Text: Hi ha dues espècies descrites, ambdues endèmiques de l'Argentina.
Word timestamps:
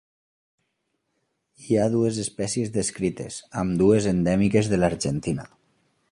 Hi 1.65 1.75
ha 1.77 1.83
dues 1.95 2.17
espècies 2.23 2.73
descrites, 2.77 3.37
ambdues 3.65 4.07
endèmiques 4.13 4.71
de 4.73 4.81
l'Argentina. 4.81 5.47